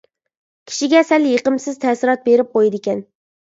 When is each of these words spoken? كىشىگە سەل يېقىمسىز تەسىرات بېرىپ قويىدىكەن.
كىشىگە 0.71 1.01
سەل 1.09 1.29
يېقىمسىز 1.33 1.79
تەسىرات 1.85 2.27
بېرىپ 2.31 2.53
قويىدىكەن. 2.59 3.07